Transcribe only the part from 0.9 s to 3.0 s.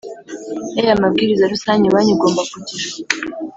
mabwiriza rusange banki igomba kugira